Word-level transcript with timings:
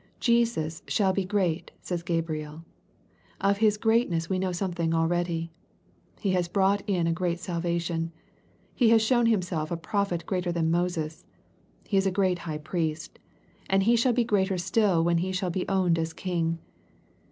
Jesus" 0.19 0.81
shall 0.87 1.13
be 1.13 1.25
great," 1.25 1.69
says 1.79 2.01
Gabriel. 2.01 2.65
Of 3.39 3.59
His 3.59 3.77
great 3.77 4.09
ness 4.09 4.31
we 4.31 4.39
know 4.39 4.51
something 4.51 4.95
already. 4.95 5.51
He 6.19 6.31
has 6.31 6.47
brought 6.47 6.81
in 6.89 7.05
a 7.05 7.11
great 7.13 7.39
salvation. 7.39 8.11
He 8.73 8.89
has 8.89 9.03
shown 9.03 9.27
Himself 9.27 9.69
a 9.69 9.77
Prophet 9.77 10.25
greater 10.25 10.51
than 10.51 10.71
Moses. 10.71 11.27
He 11.83 11.97
is 11.97 12.07
a 12.07 12.11
great 12.11 12.39
High 12.39 12.57
Priest. 12.57 13.19
And 13.69 13.83
He 13.83 13.95
shall 13.95 14.11
be 14.13 14.23
greater 14.23 14.57
still 14.57 15.03
when 15.03 15.19
He 15.19 15.31
shall 15.31 15.51
be 15.51 15.67
owned 15.69 15.99
as 15.99 16.13
a 16.13 16.15
King. 16.15 16.57